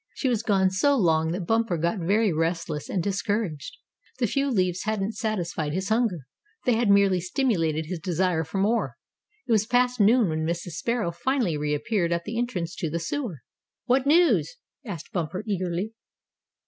[0.15, 3.77] She was gone so long that Bumper got very restless and discouraged.
[4.17, 6.21] The few leaves hadn't satisfied his hunger;
[6.65, 8.95] they had merely stimulated his desire for more.
[9.47, 10.71] It was past noon when Mrs.
[10.71, 13.43] Sparrow finally reappeared at the entrance to the sewer.
[13.85, 15.93] "What news?" asked Bumper, eagerly.